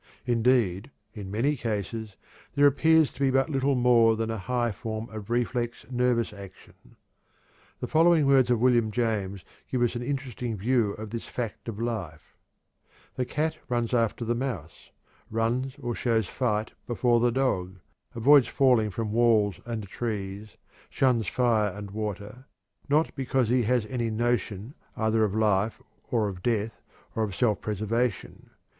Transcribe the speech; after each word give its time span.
Indeed, 0.25 0.89
in 1.13 1.29
many 1.29 1.55
cases, 1.55 2.15
there 2.55 2.65
appears 2.65 3.13
to 3.13 3.19
be 3.19 3.29
but 3.29 3.51
little 3.51 3.75
more 3.75 4.15
than 4.15 4.31
a 4.31 4.37
high 4.39 4.71
form 4.71 5.07
of 5.09 5.29
reflex 5.29 5.85
nervous 5.91 6.33
action. 6.33 6.73
The 7.81 7.85
following 7.85 8.25
words 8.25 8.49
of 8.49 8.59
William 8.59 8.89
James 8.89 9.45
give 9.69 9.83
us 9.83 9.93
an 9.95 10.01
interesting 10.01 10.57
view 10.57 10.93
of 10.93 11.11
this 11.11 11.27
fact 11.27 11.67
of 11.69 11.79
life: 11.79 12.35
"The 13.13 13.25
cat 13.25 13.59
runs 13.69 13.93
after 13.93 14.25
the 14.25 14.33
mouse, 14.33 14.89
runs 15.29 15.75
or 15.79 15.93
shows 15.93 16.27
fight 16.27 16.71
before 16.87 17.19
the 17.19 17.31
dog, 17.31 17.77
avoids 18.15 18.47
falling 18.47 18.89
from 18.89 19.11
walls 19.11 19.59
and 19.67 19.87
trees, 19.87 20.57
shuns 20.89 21.27
fire 21.27 21.77
and 21.77 21.91
water, 21.91 22.47
not 22.89 23.13
because 23.15 23.49
he 23.49 23.61
has 23.65 23.85
any 23.85 24.09
notion 24.09 24.73
either 24.97 25.23
of 25.23 25.35
life 25.35 25.79
or 26.09 26.27
of 26.27 26.41
death 26.41 26.81
or 27.13 27.21
of 27.21 27.35
self 27.35 27.61
preservation. 27.61 28.49